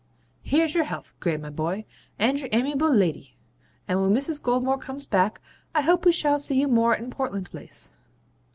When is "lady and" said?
2.91-4.01